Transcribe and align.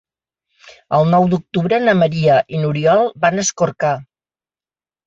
El 0.99 1.05
nou 1.15 1.27
d'octubre 1.33 1.81
na 1.85 1.95
Maria 2.01 2.41
i 2.57 2.63
n'Oriol 2.65 3.07
van 3.27 3.39
a 3.39 3.47
Escorca. 3.47 3.95